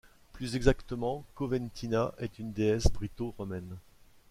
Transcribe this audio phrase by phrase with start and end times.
[0.33, 3.77] Plus exactement, Coventina est une déesse britto-romaine.